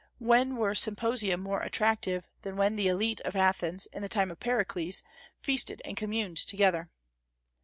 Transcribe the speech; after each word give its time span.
When 0.17 0.55
were 0.55 0.73
symposia 0.73 1.37
more 1.37 1.61
attractive 1.61 2.27
than 2.41 2.57
when 2.57 2.75
the 2.75 2.87
élite 2.87 3.21
of 3.21 3.35
Athens, 3.35 3.85
in 3.93 4.01
the 4.01 4.09
time 4.09 4.31
of 4.31 4.39
Pericles, 4.39 5.03
feasted 5.43 5.79
and 5.85 5.95
communed 5.95 6.37
together? 6.37 6.89